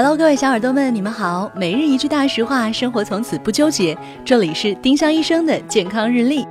[0.00, 1.50] Hello，各位小耳朵们，你们好。
[1.56, 3.98] 每日一句大实话，生活从此不纠结。
[4.24, 6.46] 这里是丁香医生的健康日历。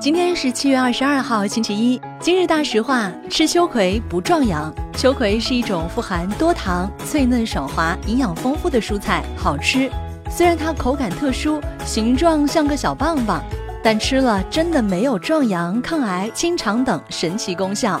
[0.00, 2.00] 今天是七月二十二号，星期一。
[2.18, 4.74] 今日大实话：吃秋葵不壮阳。
[4.94, 9.88] 秋葵是一种富含多糖、脆嫩爽滑、营养丰富的蔬菜，好吃。
[10.28, 13.40] 虽然它口感特殊，形状像个小棒棒，
[13.84, 18.00] 但吃了真的没有壮阳、抗癌、清肠等神奇功效。